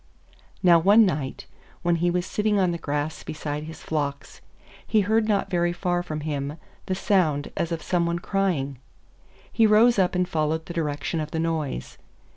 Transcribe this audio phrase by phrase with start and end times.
[0.63, 1.45] Now one night,
[1.83, 4.41] when he was sitting on the grass beside his flocks,
[4.87, 8.79] he heard not very far from him the sound as of some one crying.
[9.51, 11.99] He rose up and followed the direction of the noise.